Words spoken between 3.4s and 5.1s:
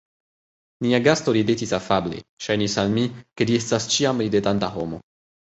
li estas ĉiam ridetanta homo.